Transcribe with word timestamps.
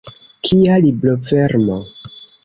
Kia 0.47 0.77
librovermo! 0.85 1.77